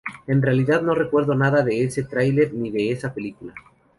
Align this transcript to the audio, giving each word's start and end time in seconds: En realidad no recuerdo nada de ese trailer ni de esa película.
En 0.25 0.41
realidad 0.41 0.81
no 0.81 0.95
recuerdo 0.95 1.35
nada 1.35 1.61
de 1.63 1.83
ese 1.83 2.01
trailer 2.03 2.55
ni 2.55 2.71
de 2.71 2.91
esa 2.91 3.13
película. 3.13 3.53